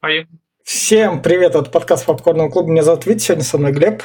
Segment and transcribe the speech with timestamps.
[0.00, 0.38] Поехали.
[0.64, 2.70] Всем привет, это подкаст Попкорного клуба.
[2.70, 4.02] Меня зовут Витя, сегодня со мной Глеб.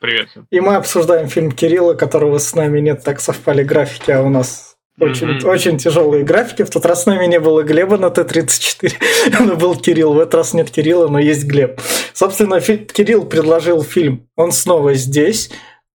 [0.00, 0.28] Привет.
[0.50, 4.76] И мы обсуждаем фильм Кирилла, которого с нами нет, так совпали графики, а у нас
[4.98, 5.46] очень, mm-hmm.
[5.46, 6.62] очень тяжелые графики.
[6.62, 8.92] В тот раз с нами не было Глеба на Т-34,
[9.44, 10.14] но был Кирилл.
[10.14, 11.78] В этот раз нет Кирилла, но есть Глеб.
[12.14, 15.50] Собственно, Кирилл предложил фильм «Он снова здесь»,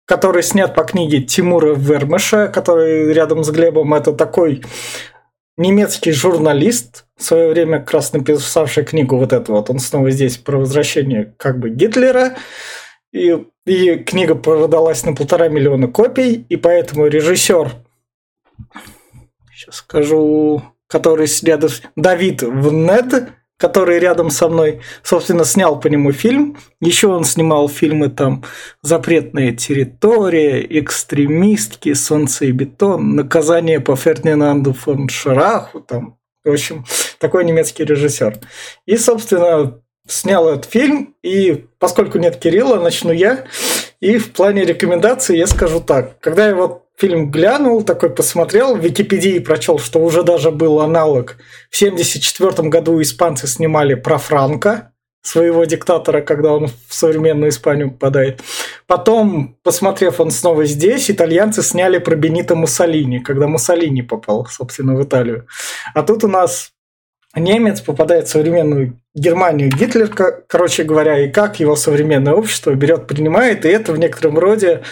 [0.05, 3.93] который снят по книге Тимура Вермеша, который рядом с Глебом.
[3.95, 4.61] Это такой
[5.57, 10.37] немецкий журналист, в свое время как раз написавший книгу вот эту вот, он снова здесь
[10.37, 12.35] про возвращение как бы Гитлера,
[13.11, 17.71] и, и книга продалась на полтора миллиона копий, и поэтому режиссер,
[19.53, 26.57] сейчас скажу, который рядом, Давид Внед, который рядом со мной, собственно, снял по нему фильм.
[26.81, 28.43] Еще он снимал фильмы там
[28.81, 36.85] «Запретная территория», «Экстремистки», «Солнце и бетон», «Наказание по Фердинанду фон Шараху», там, в общем,
[37.19, 38.39] такой немецкий режиссер.
[38.85, 43.45] И, собственно, снял этот фильм, и поскольку нет Кирилла, начну я.
[44.01, 46.19] И в плане рекомендаций я скажу так.
[46.19, 51.37] Когда я вот фильм глянул, такой посмотрел, в Википедии прочел, что уже даже был аналог.
[51.69, 58.41] В 1974 году испанцы снимали про Франка, своего диктатора, когда он в современную Испанию попадает.
[58.87, 65.03] Потом, посмотрев он снова здесь, итальянцы сняли про Бенита Муссолини, когда Муссолини попал, собственно, в
[65.03, 65.47] Италию.
[65.95, 66.71] А тут у нас
[67.35, 70.09] немец попадает в современную Германию Гитлер,
[70.47, 74.83] короче говоря, и как его современное общество берет, принимает, и это в некотором роде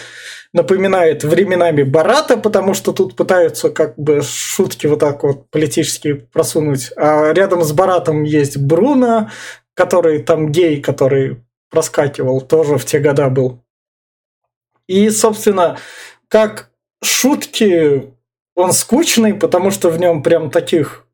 [0.52, 6.92] напоминает временами Барата, потому что тут пытаются как бы шутки вот так вот политически просунуть.
[6.96, 9.30] А рядом с Баратом есть Бруно,
[9.74, 13.62] который там гей, который проскакивал, тоже в те года был.
[14.86, 15.78] И, собственно,
[16.28, 16.70] как
[17.02, 18.12] шутки,
[18.54, 21.06] он скучный, потому что в нем прям таких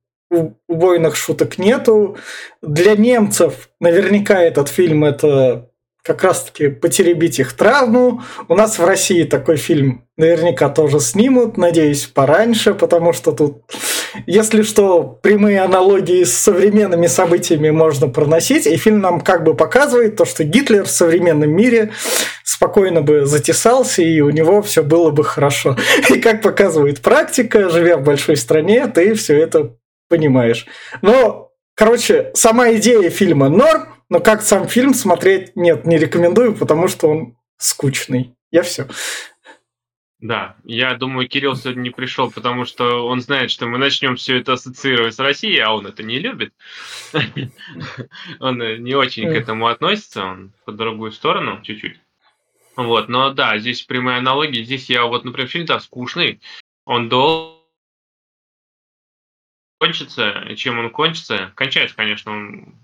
[0.67, 2.19] убойных шуток нету.
[2.61, 5.68] Для немцев наверняка этот фильм это
[6.09, 8.23] как раз-таки потеребить их травму.
[8.49, 13.63] У нас в России такой фильм наверняка тоже снимут, надеюсь, пораньше, потому что тут,
[14.27, 20.17] если что, прямые аналогии с современными событиями можно проносить, и фильм нам как бы показывает
[20.17, 21.93] то, что Гитлер в современном мире
[22.43, 25.77] спокойно бы затесался, и у него все было бы хорошо.
[26.09, 29.77] И как показывает практика, живя в большой стране, ты все это
[30.09, 30.67] понимаешь.
[31.03, 36.89] Но, короче, сама идея фильма норм, но как сам фильм смотреть, нет, не рекомендую, потому
[36.89, 38.35] что он скучный.
[38.51, 38.89] Я все.
[40.21, 44.39] Да, я думаю, Кирилл сегодня не пришел, потому что он знает, что мы начнем все
[44.39, 46.53] это ассоциировать с Россией, а он это не любит.
[48.41, 52.01] Он не очень к этому относится, он по другую сторону чуть-чуть.
[52.77, 54.63] Вот, но да, здесь прямые аналогии.
[54.63, 56.41] Здесь я вот, например, фильм да, скучный,
[56.85, 57.59] он должен
[59.79, 61.53] кончится, чем он кончится.
[61.55, 62.75] Кончается, конечно, он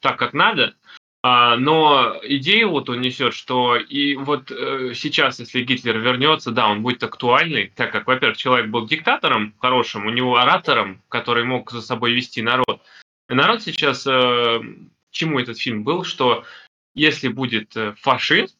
[0.00, 0.74] так, как надо,
[1.22, 6.68] а, но идею вот он несет, что и вот э, сейчас, если Гитлер вернется, да,
[6.68, 11.70] он будет актуальный, так как, во-первых, человек был диктатором хорошим, у него оратором, который мог
[11.70, 12.80] за собой вести народ.
[13.28, 14.60] И народ сейчас, э,
[15.10, 16.44] чему этот фильм был, что
[16.94, 18.56] если будет э, фашист,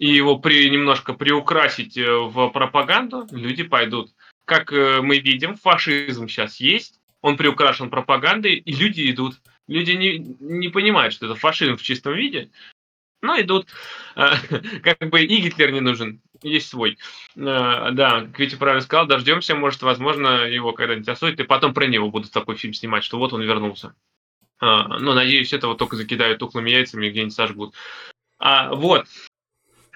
[0.00, 4.10] и его при, немножко приукрасить в пропаганду, люди пойдут.
[4.46, 9.36] Как мы видим, фашизм сейчас есть, он приукрашен пропагандой, и люди идут.
[9.70, 12.50] Люди не, не понимают, что это фашизм в чистом виде,
[13.22, 13.68] но идут.
[14.16, 14.34] А,
[14.82, 16.98] как бы и Гитлер не нужен, есть свой.
[17.38, 22.10] А, да, Квити правильно сказал, дождемся, может, возможно, его когда-нибудь осудят, и потом про него
[22.10, 23.94] будут такой фильм снимать, что вот он вернулся.
[24.58, 27.74] А, но, надеюсь, этого только закидают тухлыми яйцами и где-нибудь сожгут.
[28.40, 29.06] А, вот.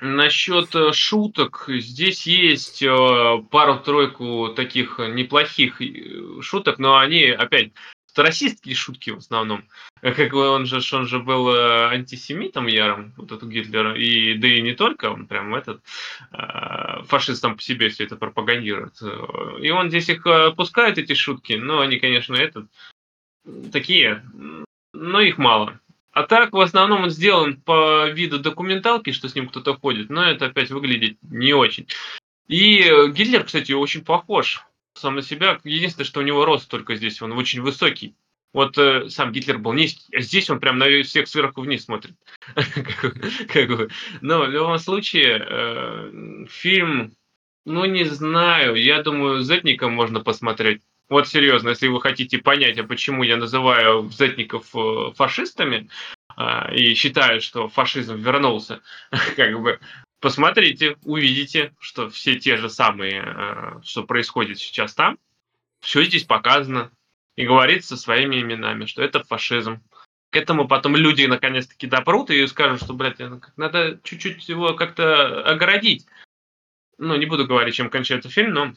[0.01, 7.73] Насчет э, шуток, здесь есть э, пару-тройку таких неплохих э, шуток, но они, опять,
[8.23, 9.65] расистские шутки в основном.
[10.01, 14.75] Как он же, он же был антисемитом ярым, вот этот Гитлер, и да и не
[14.75, 15.83] только, он прям этот
[17.09, 18.95] фашист сам по себе все это пропагандирует.
[19.61, 20.27] И он здесь их
[20.57, 22.67] пускает, эти шутки, но они, конечно, этот,
[23.73, 24.23] такие,
[24.93, 25.81] но их мало.
[26.13, 30.25] А так, в основном, он сделан по виду документалки, что с ним кто-то ходит, но
[30.25, 31.89] это опять выглядит не очень.
[32.47, 35.61] И э, Гитлер, кстати, очень похож сам на себя.
[35.65, 38.15] Единственное, что у него рост только здесь, он очень высокий.
[38.53, 42.15] Вот э, сам Гитлер был низкий, а здесь он прям на всех сверху вниз смотрит.
[44.21, 47.17] Но в любом случае, э, фильм,
[47.67, 50.83] ну не знаю, я думаю, Зетником можно посмотреть.
[51.09, 55.91] Вот серьезно, если вы хотите понять, а почему я называю зетников э, фашистами
[56.37, 58.81] а, и считаю, что фашизм вернулся,
[59.37, 59.81] как бы
[60.25, 65.19] посмотрите, увидите, что все те же самые, э, что происходит сейчас там,
[65.81, 66.91] все здесь показано
[67.37, 69.83] и говорится своими именами, что это фашизм.
[70.31, 73.21] к этому потом люди наконец-таки допрут и скажут, что, блядь,
[73.57, 76.07] надо чуть-чуть его как-то огородить.
[76.97, 78.73] Ну, не буду говорить, чем кончается фильм, но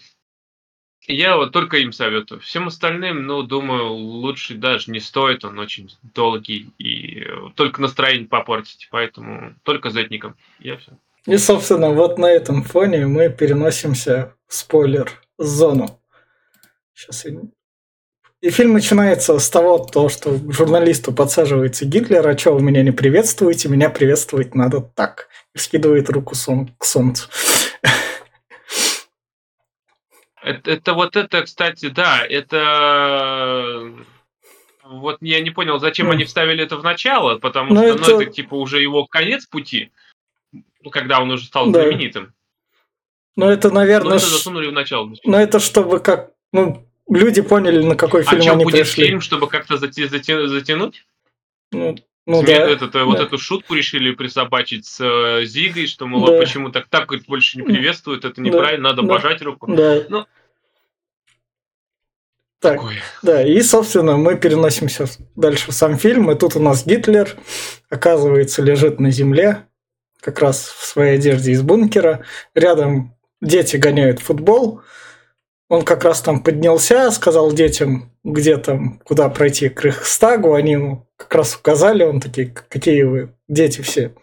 [1.07, 2.41] я вот только им советую.
[2.41, 8.89] Всем остальным, ну, думаю, лучше даже не стоит, он очень долгий и только настроение попортить,
[8.91, 10.35] поэтому только зетником.
[10.59, 10.97] Я все.
[11.27, 16.01] И, собственно, вот на этом фоне мы переносимся в спойлер-зону.
[16.94, 17.41] Сейчас я...
[18.39, 22.91] И фильм начинается с того, то, что журналисту подсаживается Гитлер, а что вы меня не
[22.91, 25.27] приветствуете, меня приветствовать надо так.
[25.53, 26.69] И скидывает руку сон...
[26.77, 27.27] к солнцу.
[30.41, 33.91] Это, это вот это, кстати, да, это
[34.85, 36.13] вот я не понял, зачем mm.
[36.13, 38.12] они вставили это в начало, потому Но ну, что это...
[38.12, 39.91] Ну, это типа уже его конец пути,
[40.89, 41.84] когда он уже стал да.
[41.84, 42.34] знаменитым.
[43.36, 45.12] Ну это, наверное, Но это засунули в начало.
[45.24, 49.06] Но это чтобы как, ну люди поняли, на какой а фильм а они будет пришли.
[49.06, 51.06] фильм, чтобы как-то зати- зати- затянуть?
[51.72, 51.95] Ну,
[52.25, 52.51] ну да.
[52.51, 53.06] Этот, да.
[53.06, 56.39] Вот эту шутку решили присобачить с э, Зигой, что, мол, да.
[56.39, 58.95] почему так так говорит, больше не приветствуют, это неправильно, да.
[58.95, 59.13] надо да.
[59.13, 59.72] пожать руку.
[59.72, 60.04] Да.
[60.10, 60.25] Ну,
[62.60, 62.95] так, Такое.
[63.22, 65.06] да, и, собственно, мы переносимся
[65.36, 67.38] дальше в сам фильм, и тут у нас Гитлер,
[67.88, 69.66] оказывается, лежит на земле,
[70.21, 72.21] как раз в своей одежде из бункера.
[72.55, 74.81] Рядом дети гоняют футбол.
[75.69, 80.53] Он как раз там поднялся, сказал детям, где там, куда пройти к Рейхстагу.
[80.53, 84.13] Они ему как раз указали, он такие, какие вы дети все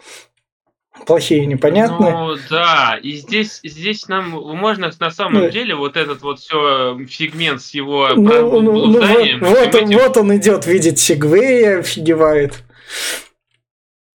[1.07, 2.13] плохие, непонятные.
[2.13, 6.99] Ну да, и здесь, здесь нам можно на самом ну, деле вот этот вот все
[7.09, 9.01] фигмент с его ну, ну, ну,
[9.41, 12.63] вот, он, вот он идет, видит Сигвея, офигевает.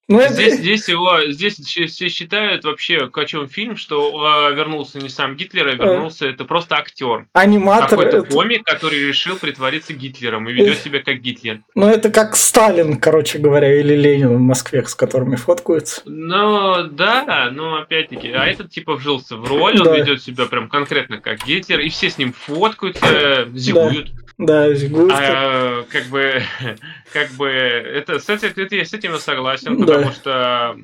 [0.10, 0.58] Ну, здесь, это...
[0.64, 5.68] здесь его, здесь все считают вообще, о чем фильм, что а, вернулся не сам Гитлер,
[5.68, 6.30] а вернулся а.
[6.30, 7.28] это просто актер.
[7.34, 7.90] Аниматор.
[7.90, 8.32] Какой-то это...
[8.32, 10.84] комик, который решил притвориться Гитлером и ведет э...
[10.84, 11.62] себя как Гитлер.
[11.76, 16.02] Ну, это как Сталин, короче говоря, или Ленин в Москве, с которыми фоткаются.
[16.06, 19.92] Ну, да, но опять-таки, а этот типа вжился в роль, да.
[19.92, 24.12] он ведет себя прям конкретно как Гитлер, и все с ним фоткаются, зигуют.
[24.16, 24.29] Да.
[24.40, 25.12] Да, жгут.
[25.14, 26.42] А, как бы,
[27.14, 29.86] как бы, это, с этим, это, я с этим согласен, да.
[29.86, 30.78] потому что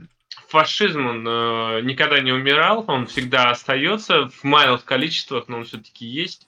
[0.50, 6.06] фашизм, он э, никогда не умирал, он всегда остается в малых количествах, но он все-таки
[6.06, 6.48] есть.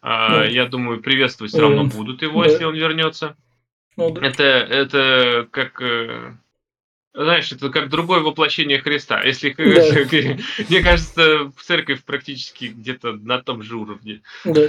[0.00, 0.44] А, да.
[0.44, 2.50] Я думаю, приветствовать все равно будут его, да.
[2.50, 3.36] если он вернется.
[3.96, 4.24] Ну, да.
[4.24, 6.32] Это, это как э,
[7.24, 9.22] знаешь, это как другое воплощение Христа.
[9.22, 10.36] Если, да.
[10.68, 14.20] мне кажется, в церковь практически где-то на том же уровне.
[14.44, 14.68] Да.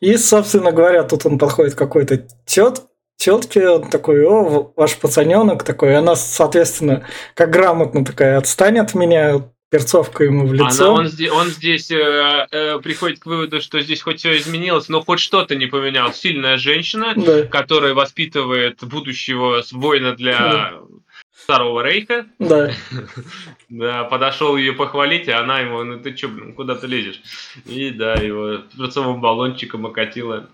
[0.00, 2.82] И, собственно говоря, тут он подходит какой-то тет,
[3.16, 9.50] тетке, он такой, о, ваш пацаненок такой, она, соответственно, как грамотно такая, отстань от меня,
[9.70, 10.90] перцовка ему в лицо.
[10.90, 14.88] Она, он, здесь, он здесь э, э, приходит к выводу, что здесь хоть все изменилось,
[14.88, 16.16] но хоть что-то не поменялось.
[16.16, 17.44] Сильная женщина, да.
[17.44, 20.72] которая воспитывает будущего воина для да.
[21.42, 22.26] Старого Рейха.
[22.38, 22.70] Да.
[23.68, 27.22] да, подошел ее похвалить, а она ему, ну ты что, блин, куда ты лезешь?
[27.66, 30.48] И да, его перцовым баллончиком окатила.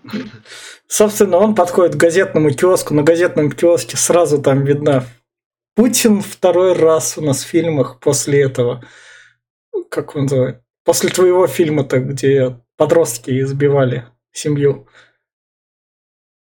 [0.87, 2.93] Собственно, он подходит к газетному киоску.
[2.93, 5.05] На газетном киоске сразу там видно
[5.75, 8.83] Путин второй раз у нас в фильмах после этого.
[9.91, 10.61] Как он называет?
[10.83, 14.87] После твоего фильма-то, где подростки избивали семью.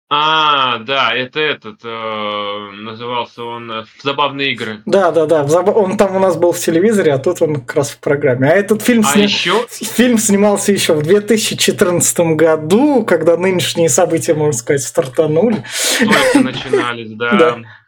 [0.09, 4.81] А, да, это этот э, назывался он э, «Забавные игры».
[4.85, 5.43] Да, да, да.
[5.43, 8.47] Он там у нас был в телевизоре, а тут он как раз в программе.
[8.47, 9.23] А этот фильм, а сня...
[9.23, 9.65] еще?
[9.69, 15.63] фильм снимался еще в 2014 году, когда нынешние события, можно сказать, стартанули.
[15.99, 17.57] Только начинались, да.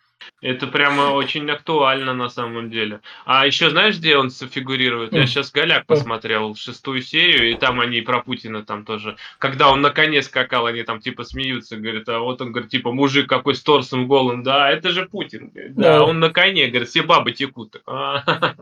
[0.46, 3.00] Это прямо очень актуально на самом деле.
[3.26, 5.12] А еще знаешь, где он фигурирует?
[5.12, 9.16] Я сейчас Голяк посмотрел шестую серию, и там они про Путина там тоже.
[9.40, 12.92] Когда он на коне скакал, они там типа смеются, говорят, а вот он говорит, типа,
[12.92, 15.50] мужик какой с торсом голым, да, это же Путин.
[15.50, 17.82] Говорит, да, да, он на коне, говорит, все бабы текут.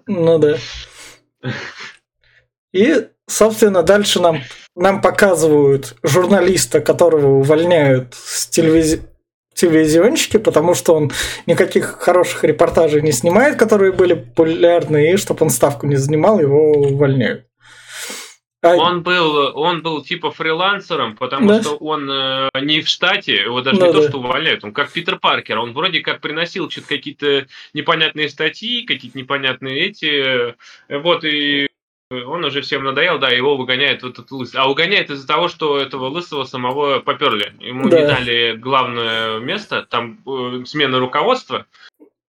[0.08, 0.58] Ну да.
[2.72, 4.40] И, собственно, дальше нам,
[4.78, 9.02] нам показывают журналиста, которого увольняют с телевизии
[9.53, 11.12] телевизионщики, потому что он
[11.45, 16.72] никаких хороших репортажей не снимает, которые были популярны, и чтобы он ставку не занимал, его
[16.72, 17.45] увольняют.
[18.63, 18.75] А...
[18.77, 21.62] Он был, он был типа фрилансером, потому да?
[21.62, 24.00] что он э, не в штате, его даже да, не да.
[24.00, 28.86] то, что увольняют, он как Питер Паркер, он вроде как приносил что-то какие-то непонятные статьи,
[28.86, 30.55] какие-то непонятные эти, э,
[30.88, 31.67] вот, и
[32.22, 34.60] он уже всем надоел, да, его выгоняет вот этот лысый.
[34.60, 37.53] А угоняет из-за того, что этого лысого самого поперли.
[37.60, 38.01] Ему да.
[38.01, 41.65] не дали главное место, там э, смена руководства,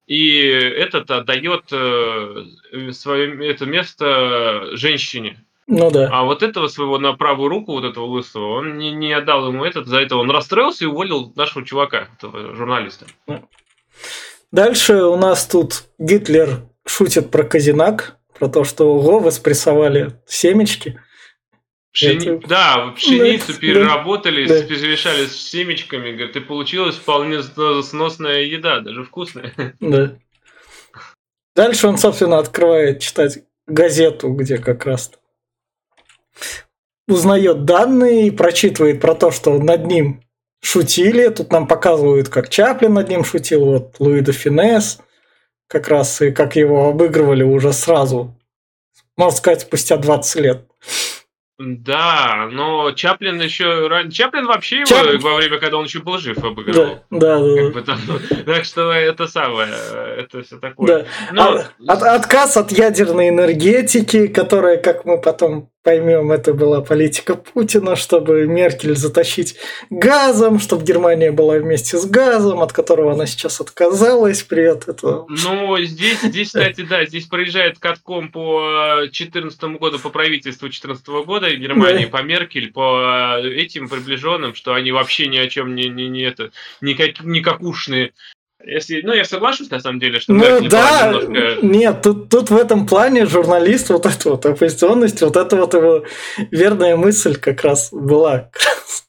[0.06, 2.44] и этот отдает э,
[2.92, 5.44] свое это место женщине.
[5.66, 6.10] Ну да.
[6.12, 9.64] А вот этого своего на правую руку, вот этого лысого, он не, не отдал ему
[9.64, 13.06] этот, за это он расстроился и уволил нашего чувака, этого журналиста.
[14.52, 21.00] Дальше у нас тут Гитлер шутит про Казинак, про то, что ого, вы спрессовали семечки.
[21.92, 22.38] Пшени...
[22.38, 24.62] Это- Да, пшеницу Да, переработали, да.
[24.62, 29.52] перемешали с семечками, говорит, и получилась вполне сно- сносная еда, даже вкусная.
[29.80, 30.16] Да.
[31.54, 33.38] Дальше он, собственно, открывает читать
[33.68, 35.12] газету, где как раз
[37.06, 40.22] узнает данные и прочитывает про то, что над ним
[40.60, 41.28] шутили.
[41.28, 44.98] Тут нам показывают, как Чаплин над ним шутил, вот Луи де Финес,
[45.74, 48.32] как раз и как его обыгрывали уже сразу,
[49.16, 50.62] можно сказать, спустя 20 лет.
[51.58, 53.88] Да, но Чаплин еще...
[54.12, 56.98] Чаплин вообще его Чап- во время, когда он еще был жив, обыгрывал.
[57.10, 57.62] Да, да, да.
[57.62, 58.00] Как бы там,
[58.46, 59.72] так что это самое,
[60.18, 60.86] это все такое.
[60.86, 61.06] Да.
[61.32, 61.42] Но-
[61.88, 67.94] А- от- отказ от ядерной энергетики, которая, как мы потом поймем, это была политика Путина,
[67.94, 69.56] чтобы Меркель затащить
[69.90, 74.42] газом, чтобы Германия была вместе с газом, от которого она сейчас отказалась.
[74.42, 75.26] Привет, это...
[75.28, 81.54] Ну, здесь, здесь, кстати, да, здесь проезжает катком по 2014 году, по правительству 2014 года
[81.54, 82.18] Германии, Да.
[82.18, 86.50] по Меркель, по этим приближенным, что они вообще ни о чем не, не, не это,
[86.80, 88.12] никак, никакушные.
[88.66, 91.66] Если, ну, я соглашусь, на самом деле, что Ну да, немножко...
[91.66, 96.04] нет, тут, тут в этом плане журналист, вот эта вот оппозиционность, вот это вот его
[96.50, 98.50] верная мысль как раз была.
[98.52, 99.06] как раз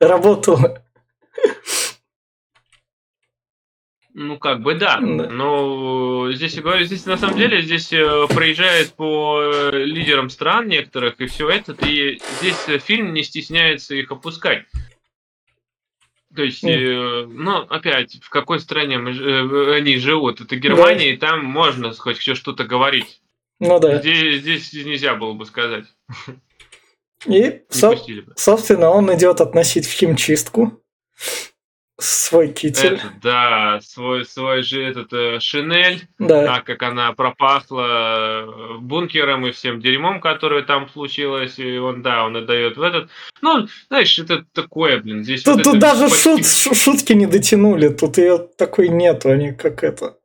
[0.00, 0.82] Работала.
[4.12, 4.98] Ну, как бы да.
[5.00, 10.68] Но здесь, я говорю, здесь на самом деле здесь э, проезжает по э, лидерам стран
[10.68, 14.64] некоторых и все это, и здесь э, фильм не стесняется их опускать.
[16.34, 20.40] То есть, э, ну, опять, в какой стране мы, э, они живут?
[20.40, 23.20] Это Германия, и там можно хоть что-то говорить.
[23.58, 23.98] Ну да.
[23.98, 25.86] Здесь, здесь нельзя было бы сказать.
[27.26, 28.32] И, со- бы.
[28.36, 30.80] собственно, он идет относить в химчистку
[32.00, 32.94] свой китель.
[32.94, 36.02] Это, да, свой, свой же этот э, шинель.
[36.18, 36.44] Да.
[36.46, 42.24] так как она пропахла э, бункером и всем дерьмом, которое там случилось, и он, да,
[42.24, 43.10] он отдает в этот.
[43.42, 47.26] Ну, знаешь, это такое, блин, здесь Тут, вот тут даже почти- шут, шу- шутки не
[47.26, 50.16] дотянули, тут ее такой нету, они как это.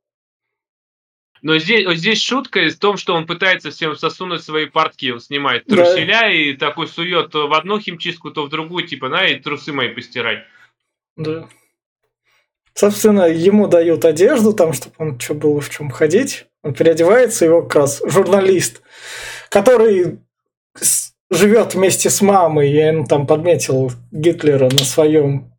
[1.41, 5.63] Но здесь, здесь шутка в том, что он пытается всем засунуть свои портки, он снимает
[5.67, 5.75] Да.
[5.75, 9.71] труселя и такой сует то в одну химчистку, то в другую, типа, на, и трусы
[9.71, 10.39] мои постирай.
[11.17, 11.47] Да.
[12.77, 16.45] Собственно, ему дают одежду, там, чтобы он что было в чем ходить.
[16.61, 18.81] Он переодевается, его как раз журналист,
[19.49, 20.19] который
[21.31, 25.53] живет вместе с мамой, и он там подметил Гитлера на своем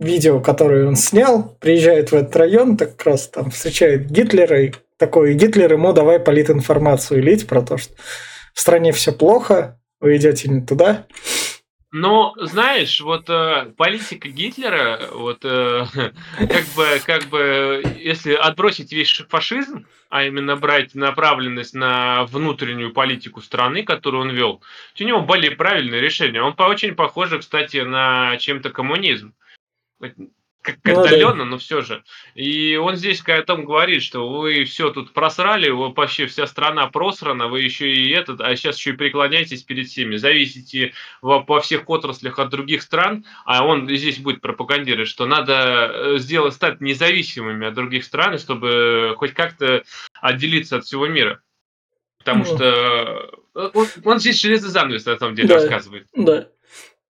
[0.00, 4.72] видео, которое он снял, приезжает в этот район, так как раз там встречает Гитлера, и
[4.96, 7.94] такой Гитлер ему давай политинформацию лить про то, что
[8.52, 11.06] в стране все плохо, вы идете не туда.
[11.90, 15.86] Но, знаешь, вот э, политика Гитлера, вот э,
[16.36, 23.40] как бы, как бы, если отбросить весь фашизм, а именно брать направленность на внутреннюю политику
[23.40, 24.62] страны, которую он вел,
[25.00, 26.42] у него были правильные решения.
[26.42, 29.34] Он по очень похож, кстати, на чем-то коммунизм.
[30.60, 31.00] Как Ну да.
[31.02, 32.02] отдаленно, но все же.
[32.34, 36.88] И он здесь о том говорит, что вы все тут просрали, вы вообще вся страна
[36.88, 41.60] просрана, вы еще и этот, а сейчас еще и преклоняетесь перед всеми, зависите во, во
[41.60, 46.80] всех отраслях от других стран, а он здесь будет пропагандировать, что надо э, сделать, стать
[46.80, 49.84] независимыми от других стран, чтобы хоть как-то
[50.20, 51.40] отделиться от всего мира.
[52.18, 52.56] Потому Ну.
[52.56, 55.54] что э, он, он здесь железный занавес, на самом деле, Да.
[55.54, 56.08] рассказывает.
[56.14, 56.48] Да.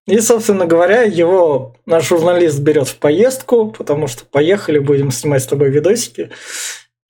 [0.08, 5.46] И, собственно говоря, его наш журналист берет в поездку, потому что поехали, будем снимать с
[5.46, 6.30] тобой видосики,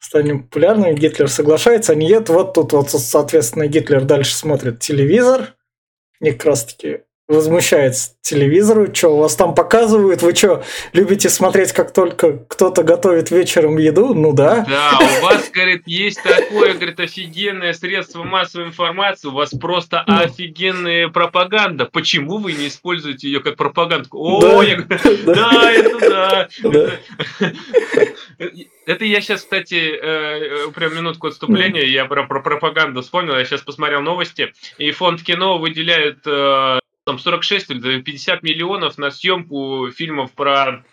[0.00, 0.94] станем популярными.
[0.94, 2.30] Гитлер соглашается, они едут.
[2.30, 5.54] Вот тут вот, соответственно, Гитлер дальше смотрит телевизор.
[6.20, 8.92] И как раз таки возмущается телевизору.
[8.92, 10.22] Что, у вас там показывают?
[10.22, 14.14] Вы что, любите смотреть, как только кто-то готовит вечером еду?
[14.14, 14.64] Ну да.
[14.68, 21.08] Да, у вас, говорит, есть такое, говорит, офигенное средство массовой информации, у вас просто офигенная
[21.08, 21.84] пропаганда.
[21.84, 24.08] Почему вы не используете ее как пропаганду?
[24.12, 24.62] О, Да.
[24.62, 26.48] я говорю, да, это да.
[26.62, 26.90] Да.
[28.86, 33.60] Это я сейчас, кстати, э, прям минутку отступления, я про, про пропаганду вспомнил, я сейчас
[33.60, 40.32] посмотрел новости, и фонд кино выделяет э, там 46 или 50 миллионов на съемку фильмов
[40.32, 40.84] про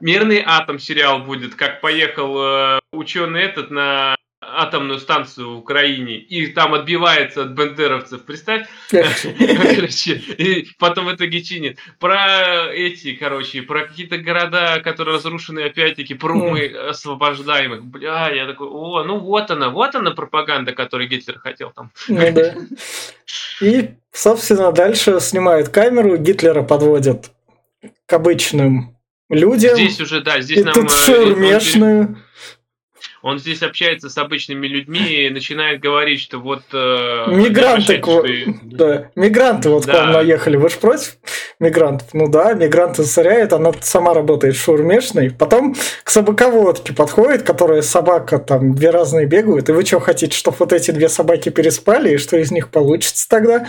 [0.00, 6.48] Мирный атом сериал будет, как поехал э, ученый этот на атомную станцию в Украине и
[6.48, 8.66] там отбивается от бандеровцев, представь.
[8.92, 11.78] И потом в итоге чинит.
[11.98, 16.56] Про эти, короче, про какие-то города, которые разрушены опять-таки, про
[16.88, 17.84] освобождаем их.
[17.84, 21.90] Бля, я такой, о, ну вот она, вот она пропаганда, которую Гитлер хотел там.
[22.08, 22.54] Ну да.
[23.60, 27.30] И, собственно, дальше снимают камеру, Гитлера подводят
[28.06, 28.96] к обычным
[29.28, 29.76] людям.
[29.76, 30.74] Здесь уже, да, здесь и нам...
[30.74, 32.21] тут э, шаурмешную.
[33.22, 36.62] Он здесь общается с обычными людьми и начинает говорить, что вот...
[36.72, 38.24] э, Мигранты, к что
[38.62, 40.02] да, мигранты вот к Да.
[40.02, 41.16] вам наехали, вы же против
[41.60, 42.08] мигрантов?
[42.12, 45.30] Ну да, мигранты засоряют, она сама работает шаурмешной.
[45.30, 50.56] Потом к собаководке подходит, которая собака, там две разные бегают, и вы что хотите, чтобы
[50.58, 53.66] вот эти две собаки переспали, и что из них получится тогда?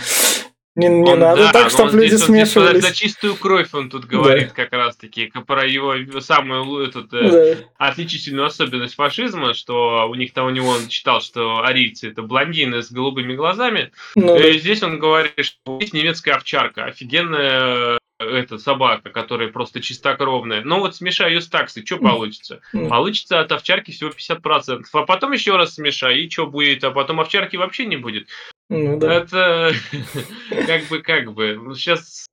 [0.76, 2.82] Не, не Он- надо да, так, чтобы люди здесь смешивались.
[2.82, 7.86] За чистую кровь он тут говорит как раз-таки про его самую этот, э, Да.
[7.88, 12.82] отличительную особенность фашизма, что у них там у него он читал, что арийцы это блондины
[12.82, 13.92] с голубыми глазами.
[14.16, 14.48] Ну, да.
[14.48, 20.62] И здесь он говорит, что есть немецкая овчарка, офигенная э, эта собака, которая просто чистокровная.
[20.64, 22.60] Но вот смешай ее с таксой, что получится?
[22.72, 22.88] Мгм.
[22.88, 24.86] Получится от овчарки всего 50%.
[24.92, 26.84] А потом еще раз смешай, и что будет?
[26.84, 28.28] А потом овчарки вообще не будет.
[28.68, 29.14] Ну да.
[29.14, 29.72] Это
[30.66, 31.74] как бы, как бы.
[31.74, 32.26] Сейчас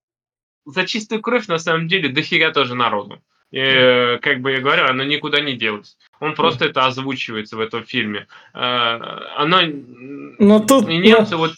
[0.66, 3.22] за чистую кровь на самом деле дофига тоже народу.
[3.52, 5.98] И, э, как бы я говорю, оно никуда не делось.
[6.22, 8.28] Он просто это озвучивается в этом фильме.
[8.54, 8.98] Э,
[9.36, 9.62] Оно...
[10.40, 11.52] Но тут, И немцы вот...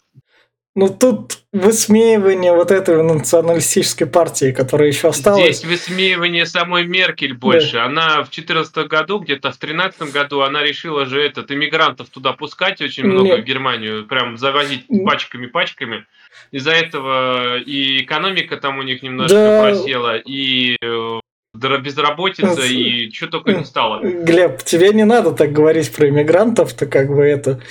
[0.75, 5.59] ну, тут высмеивание вот этой националистической партии, которая еще осталась.
[5.59, 7.77] Здесь высмеивание самой Меркель больше.
[7.77, 12.81] Она в 2014 году, где-то в 2013 году, она решила же этот иммигрантов туда пускать
[12.81, 13.41] очень много Нет.
[13.41, 16.05] в Германию, прям завозить пачками-пачками.
[16.51, 19.61] Из-за этого и экономика там у них немножко Да.
[19.61, 21.19] просела, и э,
[21.53, 24.01] безработица, и что только не стало.
[24.01, 27.61] Глеб, тебе не надо так говорить про иммигрантов, ты как бы это...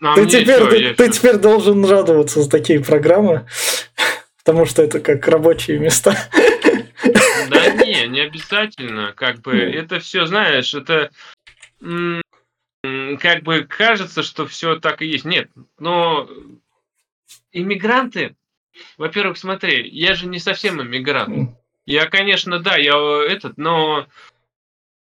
[0.00, 3.46] А ты, теперь, чё, ты, ты теперь должен радоваться за такие программы,
[4.44, 6.16] потому что это как рабочие места.
[7.48, 9.12] Да не, не обязательно.
[9.14, 11.10] Как бы это все, знаешь, это
[11.80, 15.24] как бы кажется, что все так и есть.
[15.24, 15.48] Нет,
[15.78, 16.28] но
[17.52, 18.34] иммигранты,
[18.98, 21.56] во-первых, смотри, я же не совсем иммигрант.
[21.86, 24.06] Я, конечно, да, я э, этот, но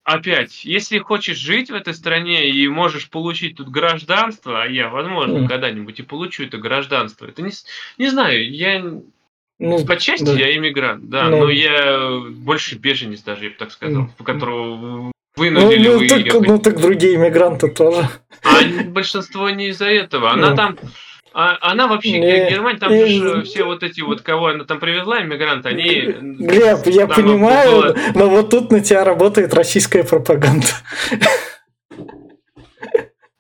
[0.03, 5.39] опять, если хочешь жить в этой стране и можешь получить тут гражданство, а я, возможно,
[5.39, 5.47] Мгм.
[5.47, 7.51] когда-нибудь и получу это гражданство, это не,
[7.97, 8.83] не знаю, я
[9.61, 10.33] Ну, по части да.
[10.33, 11.39] я иммигрант, да, Ну.
[11.39, 14.11] но я больше беженец даже, я бы так сказал, Мгм.
[14.11, 16.47] по которого ну, вынудили ну, так, выехать.
[16.47, 18.07] ну, так другие иммигранты тоже.
[18.43, 20.31] А большинство не из-за этого.
[20.31, 20.55] Она Ну.
[20.55, 20.77] там,
[21.33, 24.79] а- она вообще, Не, Германия, там не, же все вот эти вот, кого она там
[24.79, 26.01] привезла, иммигранты, они...
[26.45, 30.67] Глеб, я понимаю, было- но вот тут на тебя работает российская пропаганда.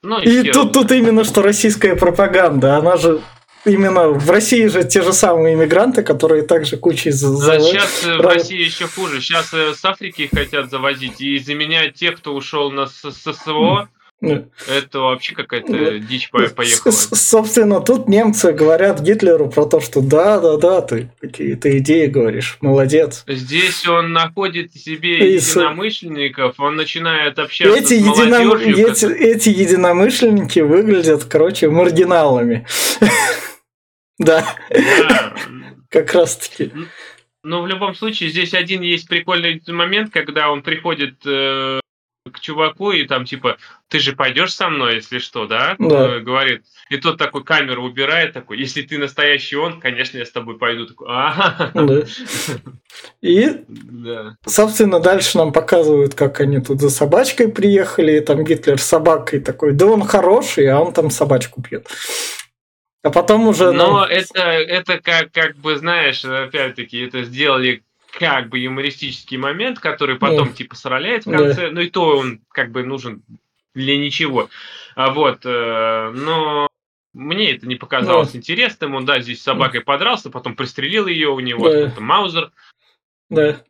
[0.01, 2.77] Ну, И хер тут, тут именно что российская пропаганда.
[2.77, 3.21] Она же
[3.65, 8.07] именно в России же те же самые иммигранты, которые также кучей за- за- Сейчас в
[8.21, 9.19] Ра- России еще хуже.
[9.19, 13.89] Сейчас с Африки хотят завозить и заменять тех, кто ушел на ССО.
[14.21, 16.91] Ну, Это вообще какая-то дичь по- поехала.
[16.91, 22.57] Собственно, тут немцы говорят Гитлеру про то, что да, да, да, ты какие-то идеи говоришь,
[22.59, 23.23] молодец.
[23.27, 28.87] Здесь он находит себе единомышленников, он начинает общаться Эти, с молодежью.
[28.91, 32.67] эти, эти единомышленники выглядят, короче, маргиналами.
[34.17, 35.33] Да, Да.
[35.89, 36.73] как раз таки.
[37.41, 41.79] Но в любом случае, здесь один есть прикольный момент, когда он приходит э,
[42.29, 45.75] к чуваку и там типа, ты же пойдешь со мной, если что, да?
[45.79, 46.19] Да.
[46.19, 46.63] Говорит.
[46.89, 50.85] И тот такой камеру убирает, такой, если ты настоящий он, конечно, я с тобой пойду.
[50.87, 51.07] Такой.
[51.07, 52.03] Да.
[53.21, 54.35] И Да.
[54.45, 59.39] Собственно, дальше нам показывают, как они тут за собачкой приехали, и там Гитлер с собакой
[59.39, 61.87] такой, да он хороший, а он там собачку пьет.
[63.01, 63.71] А потом уже...
[63.71, 67.83] Но ну, это, это как, как бы, знаешь, опять-таки, это сделали
[68.17, 70.53] как бы юмористический момент, который потом Да.
[70.53, 73.23] типа сраляет в конце, ну и то он как бы нужен
[73.75, 74.49] для ничего.
[74.95, 76.67] А вот, э, но
[77.13, 78.95] мне это не показалось интересным.
[78.95, 81.77] Он, да, здесь с собакой подрался, потом пристрелил ее, у него Да.
[81.87, 82.51] это Маузер.
[83.29, 83.61] Да.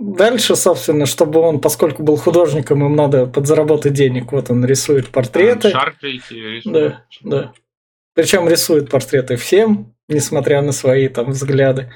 [0.00, 4.32] Дальше, собственно, чтобы он, поскольку был художником, им надо подзаработать денег.
[4.32, 5.70] Вот он рисует портреты.
[5.70, 6.74] Шарфы эти рисует.
[6.74, 7.52] Да, да.
[8.14, 11.92] Причем рисует портреты всем, несмотря на свои там взгляды.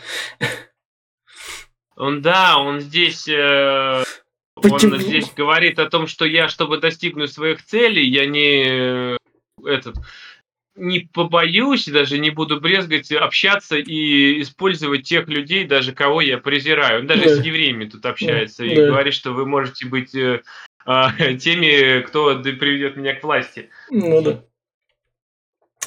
[1.98, 3.28] Он, да, он здесь...
[3.28, 4.04] э,
[4.54, 4.94] Почему?
[4.94, 9.16] Он здесь говорит о том, что я, чтобы достигнуть своих целей, я не э,
[9.64, 9.96] этот
[10.76, 17.00] не побоюсь, даже не буду брезгать общаться и использовать тех людей, даже кого я презираю.
[17.00, 17.42] Он даже Да.
[17.42, 18.86] с евреями тут общается и Да.
[18.86, 20.42] говорит, что вы можете быть э,
[20.86, 23.70] а, теми, кто приведет меня к власти.
[23.90, 24.44] Ну да.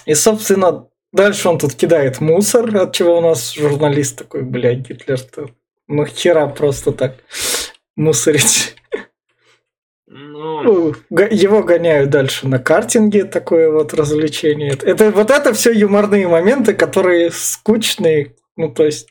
[0.05, 5.51] И, собственно, дальше он тут кидает мусор, от чего у нас журналист такой, блядь, Гитлер-то
[5.91, 7.15] ну хера просто так
[7.95, 8.75] мусорить.
[10.07, 10.93] Ну, Ну,
[11.29, 14.73] Его гоняют дальше на картинге, такое вот развлечение.
[14.83, 19.07] Это вот это все юморные моменты, которые скучные, ну то есть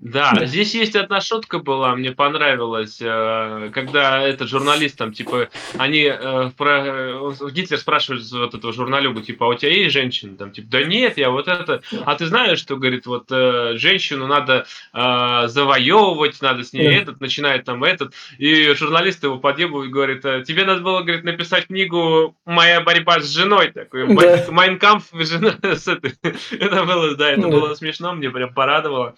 [0.00, 6.10] Да, здесь есть одна шутка была, мне понравилась, э, когда этот журналист там, типа, они,
[6.10, 10.38] э, про, Гитлер спрашивает вот этого журналюгу, типа, а у тебя есть женщина?
[10.38, 14.26] Там, типа, да нет, я вот это, а ты знаешь, что, говорит, вот э, женщину
[14.26, 16.94] надо завоевывать, надо с ней да.
[16.94, 22.34] этот, начинает там этот, и журналист его подъебывает, говорит, тебе надо было, говорит, написать книгу
[22.46, 24.46] «Моя борьба с женой», такой, да.
[24.48, 26.14] «Майнкамп» с этой,
[26.52, 27.48] это было, да, это да.
[27.48, 29.14] было смешно, мне прям порадовало.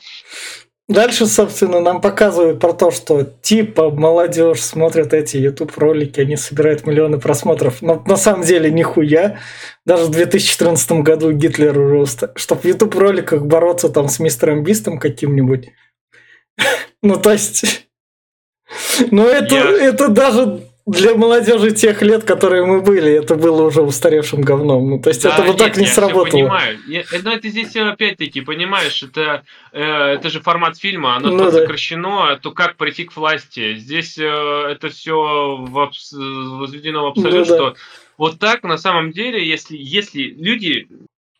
[0.88, 6.86] Дальше, собственно, нам показывают про то, что типа молодежь смотрит эти YouTube ролики, они собирают
[6.86, 7.82] миллионы просмотров.
[7.82, 9.38] Но на самом деле нихуя.
[9.86, 14.98] Даже в 2014 году Гитлер уже, чтобы в YouTube роликах бороться там с мистером Бистом
[14.98, 15.70] каким-нибудь.
[17.04, 17.88] Ну, то есть...
[19.10, 24.40] Ну, это, это даже для молодежи тех лет, которые мы были, это было уже устаревшим
[24.40, 24.90] говном.
[24.90, 26.30] Ну, то есть да, это вот так не я сработало.
[26.30, 26.78] понимаю.
[26.88, 31.44] Я, но это здесь опять-таки, понимаешь, это, э, это же формат фильма, оно ну, то
[31.50, 31.52] да.
[31.52, 33.76] сокращено, то как прийти к власти.
[33.76, 37.56] Здесь э, это все возведено в абсолют, ну, да.
[37.56, 37.74] что
[38.18, 40.88] вот так на самом деле, если, если люди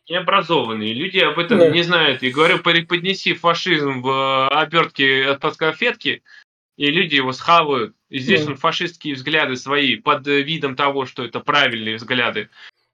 [0.09, 1.69] необразованные, люди об этом да.
[1.69, 6.23] не знают, и говорю, преподнеси фашизм в обертке от конфетки,
[6.77, 7.95] и люди его схавают.
[8.09, 8.51] И здесь mm.
[8.51, 12.49] он фашистские взгляды свои под видом того, что это правильные взгляды.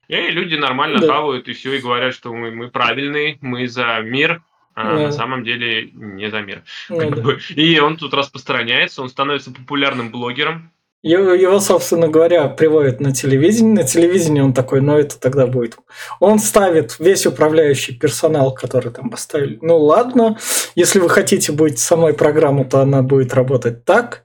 [0.08, 1.08] И люди нормально да.
[1.08, 4.42] хавают и все, и говорят, что мы, мы правильные, мы за мир,
[4.74, 5.04] а да.
[5.04, 6.64] на самом деле не за мир.
[6.90, 7.38] Ну, да.
[7.56, 13.74] И он тут распространяется, он становится популярным блогером, его, собственно говоря, приводят на телевидение.
[13.74, 15.78] На телевидении он такой, но это тогда будет.
[16.20, 19.60] Он ставит весь управляющий персонал, который там поставили.
[19.62, 20.38] Ну ладно,
[20.76, 24.24] если вы хотите быть самой программу, то она будет работать так.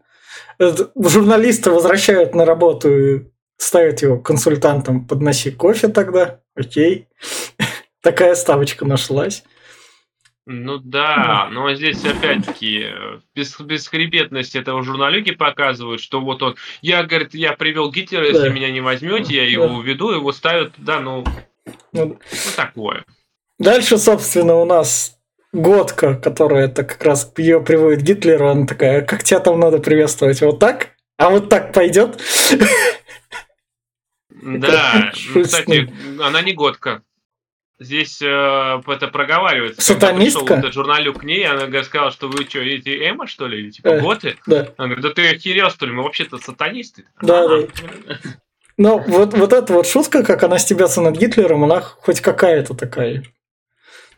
[0.59, 3.21] Журналисты возвращают на работу и
[3.57, 6.41] ставят его консультантом, подноси кофе тогда.
[6.57, 7.09] Окей.
[8.03, 9.45] Такая ставочка нашлась.
[10.47, 12.89] Ну да, но здесь опять-таки
[13.35, 18.55] без, бесхребетность этого журналюги показывают, что вот он, я, говорит, я привел Гитлера, если да.
[18.55, 19.73] меня не возьмете, я его да.
[19.73, 21.25] уведу, его ставят, да, ну,
[21.93, 22.19] ну,
[22.57, 23.07] такое.
[23.59, 25.19] Дальше, собственно, у нас
[25.55, 30.43] Годка, которая это как раз ее приводит Гитлеру, она такая, как тебя там надо приветствовать,
[30.43, 30.91] вот так?
[31.17, 32.21] А вот так пойдет?
[34.31, 37.03] Да, ну, кстати, она не Годка.
[37.81, 39.83] Здесь э, это проговаривается.
[39.83, 40.45] Сатанистка?
[40.45, 43.71] Когда пришел журналю к ней, она сказала, что вы что, эти Эма, что ли?
[43.71, 44.37] Типа э, готы?
[44.47, 44.69] Да.
[44.77, 45.93] Она говорит, да ты охерел, что ли?
[45.93, 47.05] Мы вообще-то сатанисты.
[47.21, 47.67] Да, да.
[48.77, 53.23] Ну, вот, вот эта вот шутка, как она стебется над Гитлером, она хоть какая-то такая.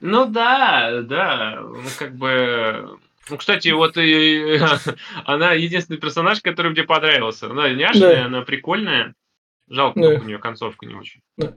[0.01, 1.59] Ну да, да.
[1.61, 2.99] Ну, как бы...
[3.29, 4.59] Ну, кстати, вот и,
[5.27, 7.51] она единственный персонаж, который мне понравился.
[7.51, 8.25] Она няшная, да.
[8.27, 9.15] она прикольная.
[9.69, 10.09] Жалко, да.
[10.09, 11.21] у нее концовка не очень.
[11.37, 11.55] Да.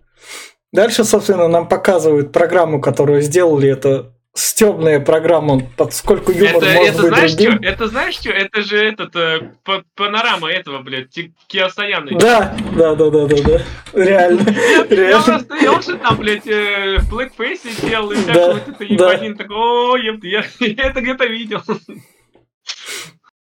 [0.71, 3.69] Дальше, собственно, нам показывают программу, которую сделали.
[3.69, 7.53] Это стебная программа, поскольку юмор это, может это быть знаешь другим.
[7.53, 7.65] Что?
[7.65, 8.29] Это знаешь что?
[8.29, 9.51] Это же этот э,
[9.95, 12.11] панорама этого, блядь, Киосаяна.
[12.17, 13.61] Да, да, да, да, да, да.
[13.93, 14.55] Реально.
[14.89, 19.57] Я просто, я уже там, блядь, в Blackface делал, и всякое вот это ебанин, такой,
[19.57, 21.63] о, я это где-то видел.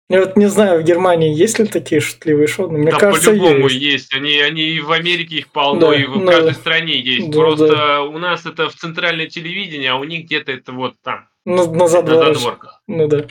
[0.09, 3.31] Я вот не знаю, в Германии есть ли такие шутливые шоу, но мне да, кажется,
[3.31, 3.75] по-любому есть.
[3.75, 4.15] есть.
[4.15, 7.29] Они, они и в Америке их полно, да, и в да, каждой стране есть.
[7.31, 8.03] Да, Просто да.
[8.03, 11.29] у нас это в центральное телевидение, а у них где-то это вот там.
[11.45, 12.83] На, на задворках.
[12.87, 13.27] Ну да.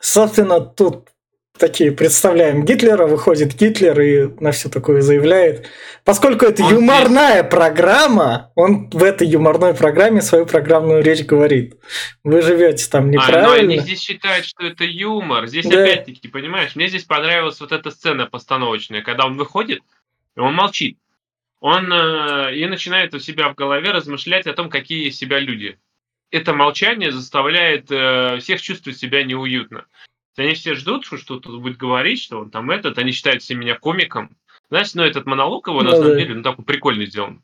[0.00, 1.10] Собственно, тут
[1.60, 5.68] такие представляем Гитлера, выходит Гитлер и на все такое заявляет.
[6.04, 7.50] Поскольку это он юморная здесь...
[7.50, 11.78] программа, он в этой юморной программе свою программную речь говорит.
[12.24, 13.52] Вы живете там неправильно.
[13.52, 15.46] А, они здесь считают, что это юмор.
[15.46, 15.82] Здесь да.
[15.82, 19.82] опять-таки, понимаешь, мне здесь понравилась вот эта сцена постановочная, когда он выходит,
[20.36, 20.98] и он молчит.
[21.60, 25.78] Он э, и начинает у себя в голове размышлять о том, какие из себя люди.
[26.30, 29.84] Это молчание заставляет э, всех чувствовать себя неуютно.
[30.36, 33.74] Они все ждут, что что-то будет говорить, что он там этот, они считают все меня
[33.74, 34.36] комиком.
[34.70, 36.16] Знаешь, ну этот монолог его, на самом да.
[36.16, 37.42] деле, ну такой прикольный сделан.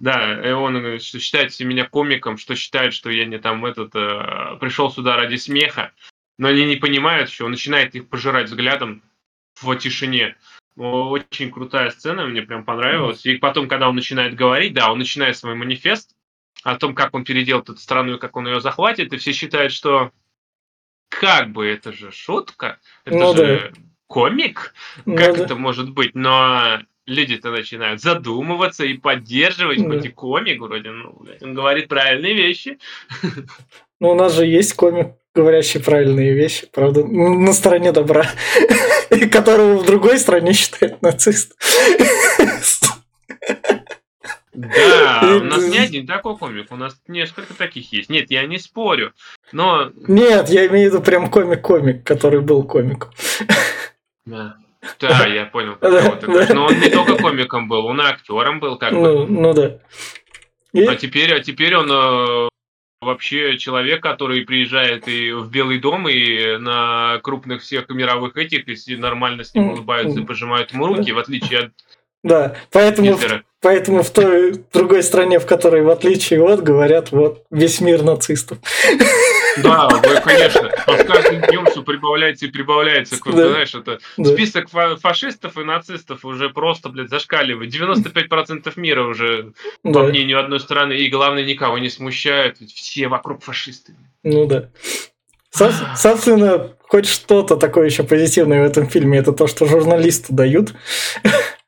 [0.00, 4.56] Да, и он что считает меня комиком, что считает, что я не там этот э,
[4.60, 5.92] пришел сюда ради смеха,
[6.36, 9.02] но они не понимают, что он начинает их пожирать взглядом
[9.60, 10.36] в тишине.
[10.76, 13.24] Очень крутая сцена, мне прям понравилась.
[13.24, 16.16] И потом, когда он начинает говорить, да, он начинает свой манифест
[16.64, 19.72] о том, как он переделает эту страну и как он ее захватит, и все считают,
[19.72, 20.10] что
[21.20, 23.80] как бы это же шутка, это ну, же да.
[24.06, 24.74] комик,
[25.04, 25.44] ну, как да.
[25.44, 29.88] это может быть, но люди-то начинают задумываться и поддерживать, да.
[29.88, 32.78] хоть и комик вроде, ну, он говорит правильные вещи.
[34.00, 38.26] Ну, у нас же есть комик, говорящий правильные вещи, правда, на стороне добра,
[39.32, 41.56] которого в другой стране считают нацист.
[44.54, 48.08] Да, у нас не один такой комик, у нас несколько таких есть.
[48.08, 49.12] Нет, я не спорю,
[49.52, 49.90] но...
[50.06, 53.10] Нет, я имею в виду прям комик-комик, который был комиком.
[54.26, 54.56] Да.
[55.00, 56.48] Да, я понял, говоришь.
[56.50, 59.26] Но он не только комиком был, он и актером был как ну, бы.
[59.26, 59.78] Ну да.
[60.72, 60.84] И...
[60.84, 62.48] А теперь, а теперь он э,
[63.00, 68.96] вообще человек, который приезжает и в Белый дом, и на крупных всех мировых этих, и
[68.96, 71.72] нормально с ним улыбаются и пожимают ему руки, в отличие от
[72.24, 73.18] да, поэтому,
[73.60, 78.58] поэтому в той другой стране, в которой, в отличие от, говорят, вот весь мир нацистов.
[79.62, 79.88] Да,
[80.24, 80.68] конечно.
[80.86, 83.20] А с каждым днем все прибавляется и прибавляется.
[83.20, 83.50] Как, да.
[83.50, 84.32] Знаешь, это да.
[84.32, 84.68] список
[85.00, 87.72] фашистов и нацистов уже просто, блядь, зашкаливает.
[87.72, 89.52] 95% мира уже,
[89.84, 89.92] да.
[89.92, 92.56] по мнению одной страны, и главное, никого не смущает.
[92.58, 93.94] Ведь все вокруг фашисты.
[94.24, 94.70] Ну да.
[95.50, 100.74] Собственно, хоть что-то такое еще позитивное в этом фильме, это то, что журналисты дают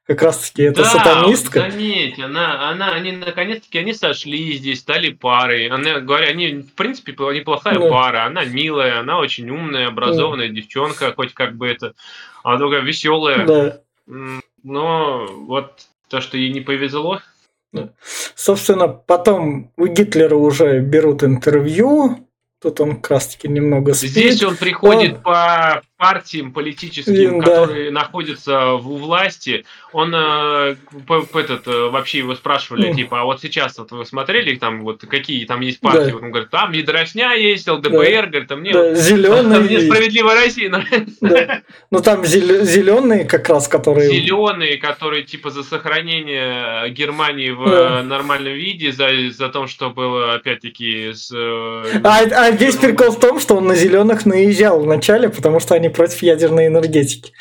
[0.06, 1.68] как раз-таки это да, сатанистка.
[1.68, 5.66] заметь, она, она, они наконец-таки они сошли здесь, стали парой.
[5.68, 7.88] Она, говоря, они, в принципе, неплохая да.
[7.88, 8.24] пара.
[8.24, 10.54] Она милая, она очень умная, образованная да.
[10.54, 11.94] девчонка, хоть как бы это,
[12.44, 13.46] она такая веселая.
[13.46, 13.80] Да.
[14.62, 15.72] Но вот
[16.08, 17.20] то, что ей не повезло.
[17.72, 17.90] Да.
[18.36, 22.26] Собственно, потом у Гитлера уже берут интервью,
[22.62, 24.10] Тут он как раз таки немного спит.
[24.10, 25.22] Здесь он приходит он...
[25.22, 27.44] по партиям политическим, да.
[27.44, 29.64] которые находятся у власти.
[29.92, 30.76] Он э,
[31.34, 32.94] этот, э, вообще его спрашивали, mm.
[32.94, 36.10] типа, а вот сейчас вот вы смотрели, там вот какие там есть партии?
[36.10, 36.12] Да.
[36.12, 38.26] Вот он говорит, там Ядросня есть, ЛДПР, да.
[38.26, 38.94] говорит, а мне, да.
[38.94, 39.60] Зеленые.
[39.60, 41.16] мне справедливая Россия нравится.
[41.20, 41.62] Да.
[41.90, 44.10] Ну там зеленые как раз, которые...
[44.10, 48.02] Зеленые, которые типа за сохранение Германии в да.
[48.02, 51.30] нормальном виде, за, за то, что было опять-таки с...
[51.34, 55.74] Э, а, а весь прикол в том, что он на зеленых наезжал вначале, потому что
[55.74, 57.32] они против ядерной энергетики.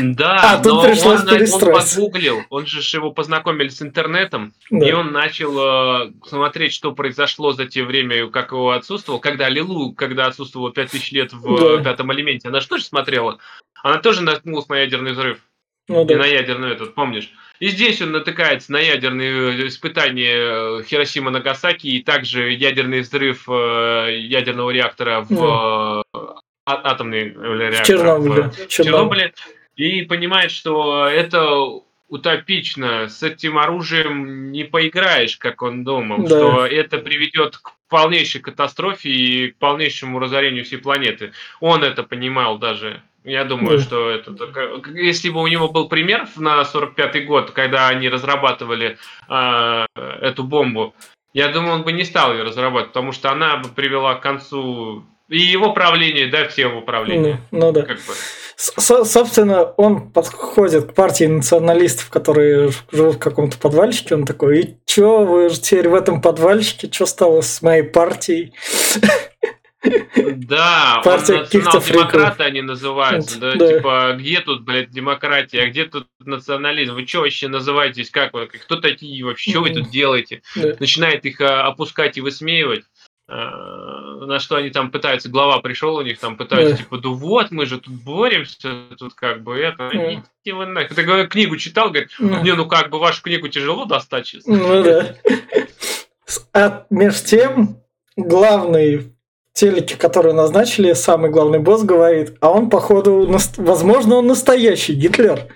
[0.00, 2.00] Да, а тут пришлось он, перестроиться.
[2.00, 4.88] Он погуглил, он же его познакомили с интернетом, да.
[4.88, 9.92] и он начал э, смотреть, что произошло за те время, как его отсутствовал, когда Лилу,
[9.92, 11.82] когда отсутствовало 5000 лет в да.
[11.82, 13.38] пятом элементе, она же тоже смотрела?
[13.82, 15.38] Она тоже наткнулась на ядерный взрыв.
[15.88, 16.14] Ну, да.
[16.14, 17.30] И на ядерный этот, помнишь?
[17.60, 24.70] И здесь он натыкается на ядерные испытания Хиросима Нагасаки и также ядерный взрыв э, ядерного
[24.70, 26.04] реактора в
[26.66, 26.80] mm.
[26.82, 28.50] атомный реактор в Чернобыле.
[28.50, 29.34] В Чернобыле.
[29.76, 36.28] И понимает, что это утопично, с этим оружием не поиграешь, как он думал, да.
[36.28, 41.32] что это приведет к полнейшей катастрофе и к полнейшему разорению всей планеты.
[41.60, 43.02] Он это понимал даже.
[43.24, 43.82] Я думаю, да.
[43.82, 44.36] что это
[44.94, 48.98] если бы у него был пример на 45-й год, когда они разрабатывали
[49.28, 49.86] э,
[50.20, 50.94] эту бомбу,
[51.32, 55.04] я думаю, он бы не стал ее разрабатывать, потому что она бы привела к концу
[55.28, 57.40] и его правление, да, все его правление.
[57.50, 57.82] Ну, ну да.
[57.82, 58.12] Как бы.
[58.56, 64.14] Собственно, он подходит к партии националистов, которые живут в каком-то подвальчике.
[64.14, 68.52] Он такой, и чё, вы теперь в этом подвальчике, что стало с моей партией?
[69.84, 76.06] Да, Партия национал-демократы они называются, да, да, типа, где тут, блядь, демократия, а где тут
[76.20, 80.42] национализм, вы что вообще называетесь, как вы, кто такие вообще, что вы тут делаете?
[80.56, 80.74] Да.
[80.80, 82.84] Начинает их а, опускать и высмеивать.
[83.26, 87.50] А, на что они там пытаются, глава пришел у них, там пытаются, типа, да вот,
[87.50, 90.94] мы же тут боремся, тут как бы это, идите вы нахер.
[90.94, 94.56] Ты книгу читал, говорит, не, ну как бы вашу книгу тяжело достать, честно.
[94.56, 95.16] Ну да.
[96.52, 97.82] А между тем,
[98.16, 99.14] главный
[99.54, 105.48] телеке, который назначили, самый главный босс говорит, а он, походу, возможно, он настоящий Гитлер.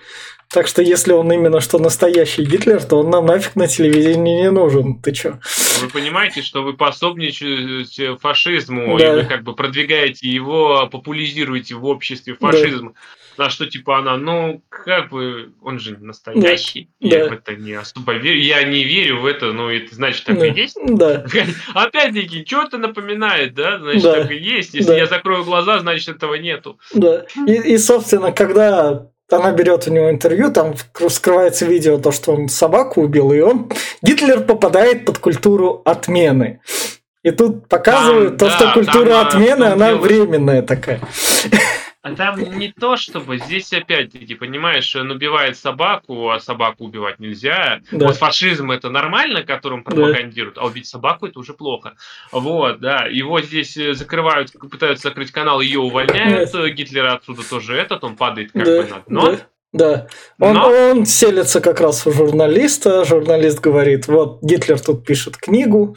[0.50, 4.50] Так что если он именно что настоящий Гитлер, то он нам нафиг на телевидении не
[4.50, 5.00] нужен.
[5.00, 5.38] Ты чё?
[5.80, 9.12] Вы понимаете, что вы пособничаете фашизму, да.
[9.12, 12.88] и вы как бы продвигаете его, популяризируете в обществе фашизм.
[12.88, 13.00] Да
[13.38, 17.08] на что типа она, ну, как бы, он же настоящий, да.
[17.08, 17.30] я да.
[17.30, 20.46] в это не особо верю, я не верю в это, но это значит так да.
[20.46, 20.76] и есть.
[20.84, 21.24] Да.
[21.74, 24.22] Опять-таки, что это напоминает, да, значит да.
[24.22, 24.98] так и есть, если да.
[24.98, 26.78] я закрою глаза, значит этого нету.
[26.92, 30.75] Да, и, и собственно, когда она берет у него интервью, там
[31.09, 33.71] скрывается видео, то, что он собаку убил, и он,
[34.03, 36.61] Гитлер попадает под культуру отмены.
[37.23, 40.03] И тут показывают там, то, да, что культура там, отмены, она делает...
[40.03, 41.01] временная такая.
[42.12, 47.81] А там не то, чтобы здесь опять-таки, понимаешь, он убивает собаку, а собаку убивать нельзя.
[47.90, 48.07] Да.
[48.07, 50.62] Вот фашизм это нормально, которым пропагандируют, да.
[50.62, 51.94] а убить собаку это уже плохо.
[52.33, 53.07] Вот, да.
[53.07, 56.68] Его здесь э, закрывают, пытаются закрыть канал, ее увольняют, да.
[56.68, 58.83] Гитлера отсюда тоже этот, он падает как да.
[58.83, 59.33] бы на дно.
[59.33, 59.38] Да.
[59.71, 60.07] Да,
[60.40, 60.71] он, Но...
[60.71, 63.05] он селится как раз у журналиста.
[63.05, 65.94] Журналист говорит: вот Гитлер тут пишет книгу,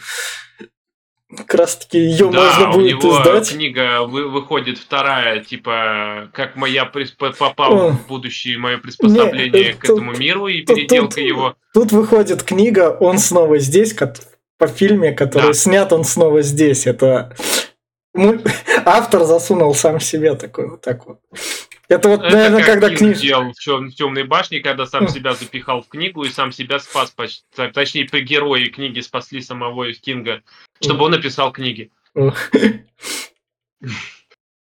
[1.38, 3.50] как раз таки ее Да, можно у будет него издать.
[3.52, 7.89] книга вы- выходит вторая, типа, как моя присп- попал О.
[7.91, 11.56] в будущее мое приспособление Не, к тут- этому миру и тут- переделка тут- его.
[11.74, 14.22] Тут выходит книга, он снова здесь, кот-
[14.58, 15.54] по фильме, который Да.
[15.54, 16.86] снят, он снова здесь.
[16.86, 17.36] Это
[18.86, 21.20] автор засунул сам себе такой вот так вот.
[21.88, 23.22] Это вот, Это наверное, как когда книжка...
[23.22, 27.13] делал в темной башне, когда сам себя запихал в книгу и сам себя спас.
[27.74, 30.41] Точнее, при герои книги спасли самого Кинга,
[30.82, 31.91] чтобы он написал книги.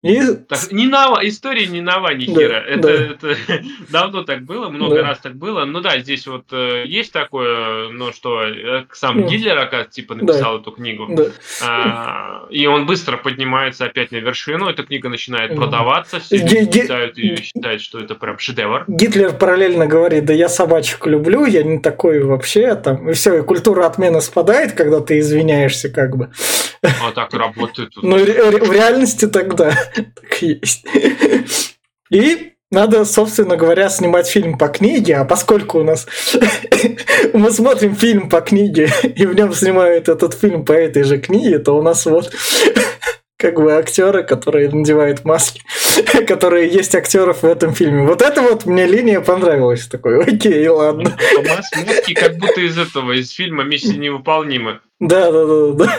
[0.04, 2.61] И Так, не нова, история не нова, ни Да, хера.
[2.61, 2.92] Это, да.
[2.92, 3.37] это
[3.90, 5.02] давно так было, много Да.
[5.08, 5.64] раз так было.
[5.64, 9.26] Ну да, здесь вот э, есть такое, ну что, э, сам Ну.
[9.28, 11.06] Гитлер, оказывается, типа написал эту книгу.
[11.11, 11.24] да.
[11.66, 14.68] А, и он быстро поднимается опять на вершину.
[14.68, 16.20] Эта книга начинает продаваться.
[16.20, 18.84] Все ге- читают и считают, что это прям шедевр.
[18.87, 23.42] Гитлер параллельно говорит, да я собачек люблю, я не такой вообще, там, и все, и
[23.42, 26.30] культура отмены спадает, когда ты извиняешься, как бы.
[26.82, 27.90] А так работает.
[28.16, 30.84] ре- в реальности тогда так есть.
[32.10, 36.06] И надо, собственно говоря, снимать фильм по книге, а поскольку у нас
[37.32, 41.58] мы смотрим фильм по книге, и в нем снимают этот фильм по этой же книге,
[41.58, 42.30] то у нас вот
[43.38, 45.62] как бы актеры, которые надевают маски,
[46.27, 48.03] которые есть актеров в этом фильме.
[48.03, 49.87] Вот это вот мне линия понравилась.
[49.87, 51.16] Такой, окей, ладно.
[51.37, 54.81] Мас- Маски как будто из этого, из фильма «Миссия невыполнима».
[54.98, 55.98] Да, да, да, да.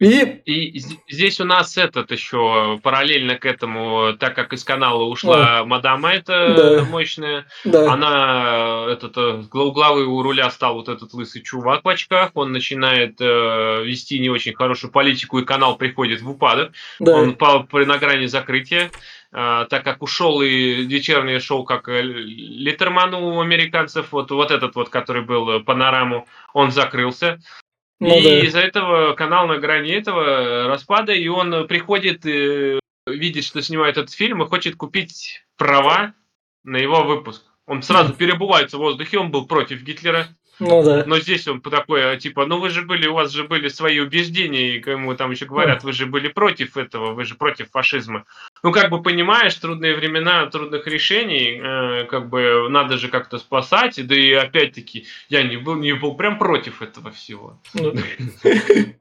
[0.00, 0.78] И И
[1.08, 6.54] здесь у нас этот еще параллельно к этому, так как из канала ушла мадама эта
[6.56, 6.84] Да.
[6.84, 11.84] мощная, да, она этот э, гла- у главы у руля стал вот этот лысый чувак
[11.84, 16.72] в очках, он начинает э, вести не очень хорошую политику, и канал приходит в упадок.
[16.98, 18.90] да, Он по, при- на грани закрытия,
[19.32, 24.74] а, так как ушел и вечернее шоу, как э, Литерман у американцев, вот, вот этот
[24.74, 27.40] вот, который был э, панораму, он закрылся.
[28.00, 28.40] Ну и да.
[28.46, 33.62] из-за этого канал на грани этого э, распада, и он э, приходит, э, видит, что
[33.62, 36.14] снимает этот фильм, и хочет купить права
[36.64, 37.44] на его выпуск.
[37.66, 40.28] Он сразу перебывается в воздухе, он был против Гитлера,
[40.58, 41.04] Ну да.
[41.06, 44.76] но здесь он такой, типа, ну вы же были, у вас же были свои убеждения,
[44.76, 48.24] и кому там еще говорят, вы же были против этого, вы же против фашизма.
[48.62, 54.04] Ну, как бы понимаешь, трудные времена, трудных решений, э, как бы надо же как-то спасать,
[54.06, 57.60] да и опять-таки, я не был, не был прям против этого всего.
[57.74, 57.94] Ну.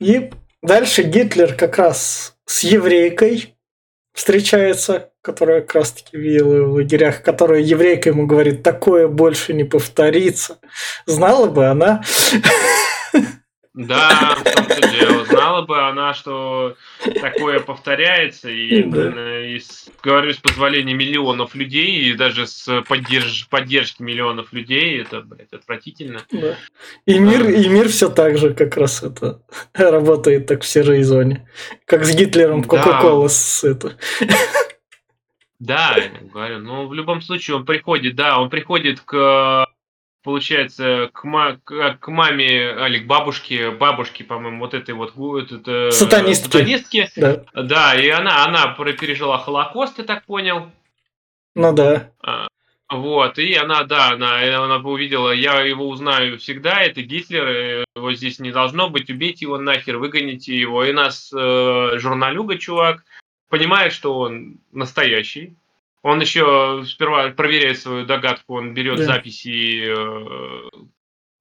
[0.00, 0.30] И
[0.62, 3.57] дальше Гитлер как раз с еврейкой
[4.18, 9.62] встречается, которая как раз таки видела в лагерях, которая еврейка ему говорит, такое больше не
[9.62, 10.58] повторится.
[11.06, 12.02] Знала бы она.
[13.86, 15.24] Да, в том-то дело.
[15.26, 16.74] Знала бы она, что
[17.20, 19.12] такое повторяется, и, Да.
[19.14, 25.00] э, и с- говорю, с позволения миллионов людей, и даже с поддерж- поддержки миллионов людей,
[25.00, 26.22] это, блядь, отвратительно.
[26.32, 26.56] Да.
[27.06, 29.42] И мир, и мир все так же как раз это
[29.74, 31.48] работает так в серой зоне.
[31.84, 32.68] Как с Гитлером Да.
[32.68, 33.96] Кока-Кола с это.
[35.60, 35.96] Да,
[36.32, 39.66] говорю, ну, в любом случае он приходит, да, он приходит к,
[40.28, 45.66] получается, к, ма- к, маме, или к бабушке, бабушке, по-моему, вот этой вот, гу- этот,
[45.66, 47.18] э, Сатанистки.
[47.18, 47.44] Да.
[47.54, 50.70] Да, и она, она пережила Холокост, я так понял.
[51.54, 52.10] Ну да.
[52.22, 52.46] А,
[52.90, 57.84] Вот, и она, да, она, она бы увидела, я его узнаю всегда, это Гитлер, э,
[57.96, 60.84] его здесь не должно быть, убейте его нахер, выгоните его.
[60.84, 63.02] И нас э, журналюга, чувак,
[63.48, 65.56] понимает, что он настоящий.
[66.02, 69.04] Он еще сперва проверяет свою догадку, он берет Да.
[69.04, 70.68] записи, э,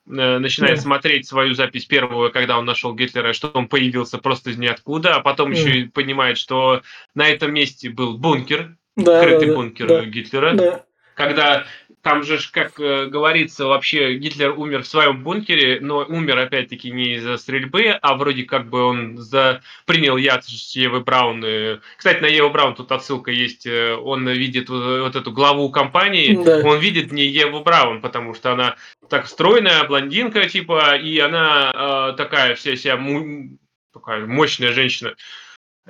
[0.09, 0.81] э, начинает Да.
[0.81, 5.19] смотреть свою запись первую, когда он нашел Гитлера, что он появился просто из ниоткуда, а
[5.19, 5.57] потом Да.
[5.57, 6.81] еще и понимает, что
[7.13, 10.85] на этом месте был бункер, Да, скрытый да, да, бункер да, Гитлера да.
[11.13, 11.65] когда
[12.07, 17.15] там же, как э, говорится, вообще Гитлер умер в своем бункере, но умер опять-таки не
[17.15, 19.61] из-за стрельбы, а вроде как бы он за...
[19.85, 21.43] принял яд с Евы Браун.
[21.43, 21.79] э.
[21.97, 23.65] Кстати, на Еву Браун тут отсылка есть.
[23.67, 26.61] э, Он видит вот, эту главу компании, Да.
[26.63, 28.77] он видит не Еву Браун, потому что она
[29.09, 33.57] так стройная, блондинка, типа, и она э, такая вся вся му-
[33.93, 35.13] такая мощная женщина.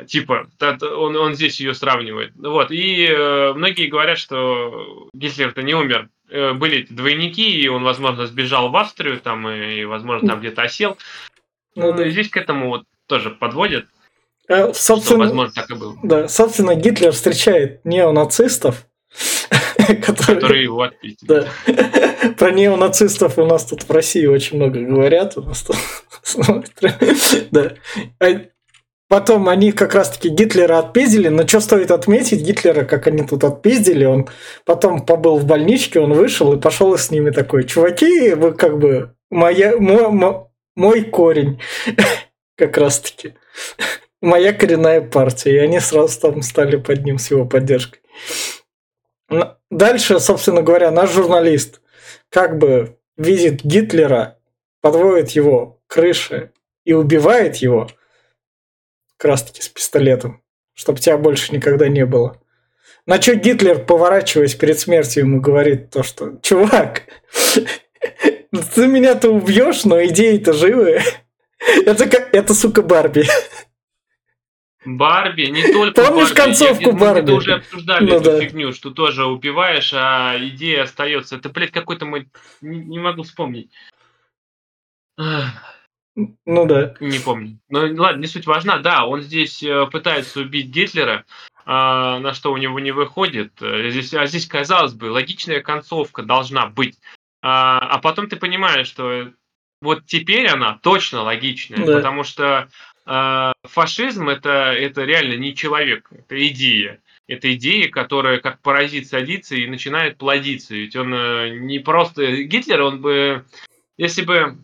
[0.06, 2.34] Типа, он, он здесь ее сравнивает.
[2.36, 2.70] Вот.
[2.72, 6.10] И э, многие говорят, что Гитлер-то не умер.
[6.30, 10.98] Э, были двойники, и он, возможно, сбежал в Австрию, там, и, возможно, там где-то осел.
[11.76, 12.10] Ну да.
[12.10, 13.86] Здесь к этому вот тоже подводят,
[14.50, 15.96] А, что, собственно, возможно, так и было.
[16.04, 18.86] да, собственно, Гитлер встречает неонацистов,
[19.78, 20.36] которые...
[20.36, 21.28] Которые его отпиздили.
[21.28, 21.48] Да.
[22.38, 25.38] Про неонацистов у нас тут в России очень много говорят.
[25.38, 25.78] У нас тут...
[27.52, 27.74] Да.
[29.10, 34.04] Потом они как раз-таки Гитлера отпиздили, но что стоит отметить, Гитлера, как они тут отпиздили,
[34.04, 34.28] он
[34.66, 39.16] потом побыл в больничке, он вышел и пошел с ними такой, чуваки, вы как бы
[39.30, 41.62] моя, мой, мой корень
[42.58, 43.36] как раз-таки.
[44.22, 45.56] Моя коренная партия.
[45.56, 48.02] И они сразу там стали под ним с его поддержкой.
[49.70, 51.82] Дальше, собственно говоря, наш журналист
[52.30, 54.40] как бы видит Гитлера,
[54.82, 56.52] подводит его к крыше
[56.84, 57.90] и убивает его
[59.18, 60.42] как раз-таки с пистолетом,
[60.74, 62.40] чтобы тебя больше никогда не было.
[63.06, 67.04] На что Гитлер, поворачиваясь перед смертью, ему говорит то, что «Чувак,
[68.76, 71.02] ты меня-то убьешь, но идеи-то живые».
[71.86, 73.26] Это, это, сука, Барби.
[74.86, 76.36] Барби, не только Помнишь Барби.
[76.36, 77.32] концовку Я, Барби?
[77.32, 78.40] Мы уже обсуждали ну, эту да.
[78.40, 81.36] фигню, что тоже убиваешь, а идея остается.
[81.36, 82.30] Это, блядь, какой-то мой...
[82.62, 83.72] Не, не могу вспомнить.
[86.46, 86.96] Ну да.
[87.00, 87.60] Не помню.
[87.70, 88.80] Ну ладно, не суть важна.
[88.80, 91.26] Да, он здесь э, пытается убить Гитлера,
[91.66, 93.62] а, на что у него не выходит.
[93.62, 96.98] Э, здесь, а здесь, казалось бы, логичная концовка должна быть.
[97.42, 99.32] А, а потом ты понимаешь, что
[99.82, 101.98] вот теперь она точно логичная, Да.
[101.98, 102.68] потому что
[103.06, 107.00] э, фашизм это, это реально не человек, это идея.
[107.28, 110.74] Это идея, которая как паразит садится и начинает плодиться.
[110.74, 112.44] Ведь он э, не просто...
[112.44, 113.46] Гитлер, он бы...
[113.98, 114.58] Если бы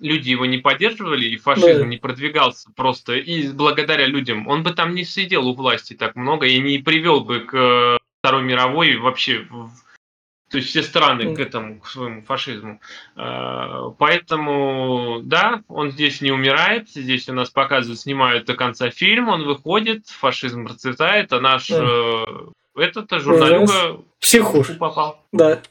[0.00, 1.86] люди его не поддерживали, и фашизм Да.
[1.86, 6.46] не продвигался просто и благодаря людям, он бы там не сидел у власти так много
[6.46, 9.46] и не привел бы к э, Второй мировой вообще,
[10.50, 12.80] то есть все страны к этому, к своему фашизму.
[13.16, 19.28] Э, Поэтому, да, он здесь не умирает, здесь у нас показывают, снимают до конца фильм,
[19.28, 21.84] он выходит, фашизм процветает, а наш Да.
[21.84, 22.24] э,
[22.76, 24.76] этот журналюга Психуш.
[24.78, 25.24] попал.
[25.32, 25.62] Да.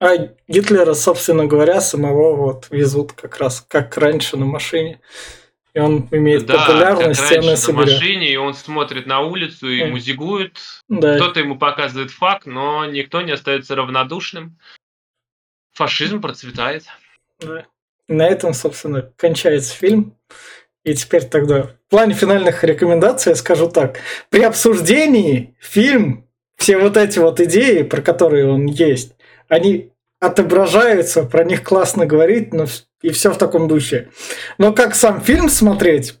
[0.00, 5.00] А Гитлера, собственно говоря, самого вот везут как раз как раньше на машине.
[5.74, 9.68] И он имеет Да, как популярность, она раньше на машине, и он смотрит на улицу
[9.70, 9.90] и Мгм.
[9.92, 10.58] музикует.
[10.88, 11.16] Да.
[11.16, 14.56] Кто-то ему показывает факт, но никто не остается равнодушным.
[15.74, 16.84] Фашизм процветает.
[17.40, 17.66] Да.
[18.08, 20.14] И на этом, собственно, кончается фильм.
[20.84, 23.98] И теперь тогда в плане финальных рекомендаций я скажу так.
[24.30, 26.26] При обсуждении фильм,
[26.56, 29.14] все вот эти вот идеи, про которые он есть,
[29.48, 32.66] они отображаются, про них классно говорить, но
[33.02, 34.10] и все в таком духе.
[34.58, 36.18] Но как сам фильм смотреть,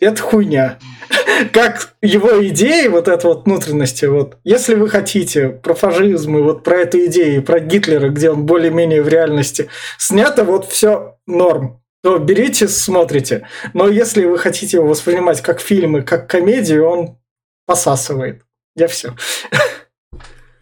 [0.00, 0.78] это хуйня.
[1.52, 6.64] Как его идеи, вот это вот внутренности, вот, если вы хотите про фашизм и вот
[6.64, 11.82] про эту идею, про Гитлера, где он более-менее в реальности снято, вот все норм.
[12.02, 13.48] То берите, смотрите.
[13.72, 17.18] Но если вы хотите его воспринимать как фильм и как комедию, он
[17.66, 18.42] посасывает.
[18.76, 19.14] Я все.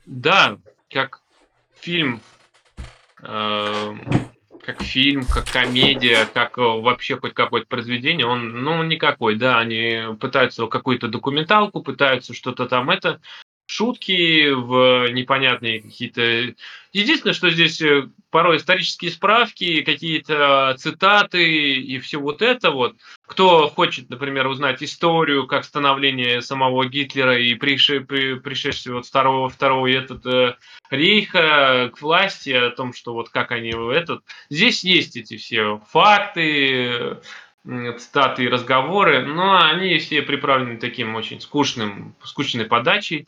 [0.07, 0.57] Да,
[0.89, 1.21] как
[1.87, 2.21] фильм,
[3.23, 3.95] э,
[4.65, 10.17] как фильм, как комедия, как э, вообще хоть какое-то произведение, он, ну, никакой, да, они
[10.21, 13.21] пытаются какую-то документалку, пытаются что-то там это,
[13.67, 16.55] шутки в непонятные какие-то...
[16.93, 22.97] Единственное, что здесь э, порой исторические справки, какие-то цитаты и все вот это вот.
[23.27, 29.49] Кто хочет, например, узнать историю, как становление самого Гитлера и приши- при- пришествие вот второго,
[29.51, 30.57] второго этот, э,
[30.91, 34.23] рейха к власти, о том, что вот как они этот...
[34.49, 37.19] Здесь есть эти все факты,
[37.67, 43.27] м, цитаты и разговоры, но они все приправлены таким очень скучным, скучной подачей.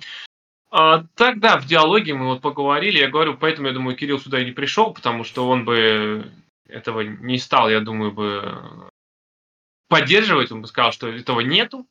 [0.71, 4.41] А, так, да, в диалоге мы вот поговорили, я говорю, поэтому, я думаю, Кирилл сюда
[4.41, 6.31] и не пришел, потому что он бы
[6.69, 8.91] этого не стал, я думаю, бы
[9.89, 11.87] поддерживать, он бы сказал, что этого нету.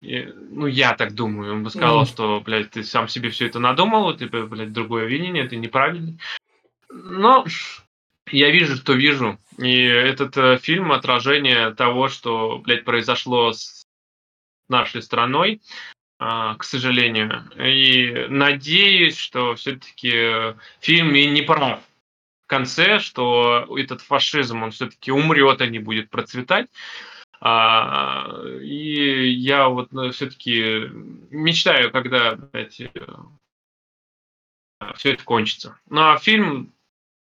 [0.00, 2.06] И, ну, я так думаю, он бы сказал, Мгм.
[2.06, 6.18] что, блядь, ты сам себе все это надумал, ты, блядь, другое видение, ты неправильный.
[6.88, 7.44] Но
[8.30, 9.38] я вижу, что вижу.
[9.58, 13.86] И этот э, фильм отражение того, что, блядь, произошло с
[14.68, 15.60] нашей страной,
[16.58, 17.44] к сожалению.
[17.56, 21.80] И надеюсь, что все-таки фильм и не прав
[22.44, 26.68] в конце, что этот фашизм, он все-таки умрет, а не будет процветать.
[27.40, 30.88] А, и я вот все-таки
[31.30, 32.38] мечтаю, когда
[34.94, 35.76] все это кончится.
[35.88, 36.72] Ну а фильм,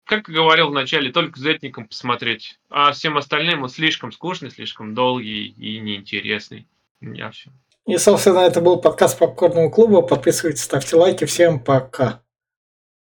[0.05, 2.59] как и говорил вначале, только с этником посмотреть.
[2.69, 6.67] А всем остальным он слишком скучный, слишком долгий и неинтересный.
[6.99, 7.51] Я все.
[7.87, 10.01] И, собственно, это был подкаст Попкорного клуба.
[10.01, 11.25] Подписывайтесь, ставьте лайки.
[11.25, 12.23] Всем пока.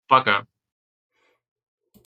[0.08, 0.46] Пока.